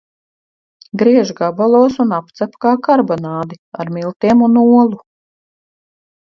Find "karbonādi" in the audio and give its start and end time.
2.87-3.59